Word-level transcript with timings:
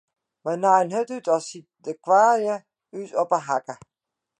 Wy 0.43 0.53
naaiden 0.59 0.93
hurd 0.95 1.11
út 1.17 1.27
as 1.35 1.43
siet 1.49 1.67
de 1.83 1.91
kweade 2.03 2.55
ús 2.99 3.11
op 3.21 3.31
'e 3.35 3.39
hakke. 3.47 3.73